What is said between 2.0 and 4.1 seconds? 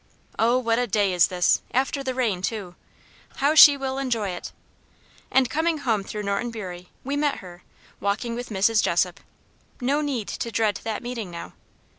the rain, too! How she will